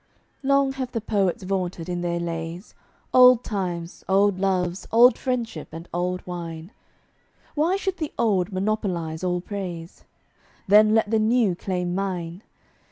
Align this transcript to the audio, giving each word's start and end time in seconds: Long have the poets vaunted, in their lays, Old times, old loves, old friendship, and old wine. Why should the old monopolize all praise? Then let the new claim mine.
Long 0.41 0.71
have 0.71 0.93
the 0.93 0.99
poets 0.99 1.43
vaunted, 1.43 1.87
in 1.87 2.01
their 2.01 2.19
lays, 2.19 2.73
Old 3.13 3.43
times, 3.43 4.03
old 4.09 4.39
loves, 4.39 4.87
old 4.91 5.15
friendship, 5.15 5.67
and 5.71 5.87
old 5.93 6.25
wine. 6.25 6.71
Why 7.53 7.75
should 7.77 7.97
the 7.97 8.11
old 8.17 8.51
monopolize 8.51 9.23
all 9.23 9.41
praise? 9.41 10.03
Then 10.67 10.95
let 10.95 11.11
the 11.11 11.19
new 11.19 11.53
claim 11.55 11.93
mine. 11.93 12.41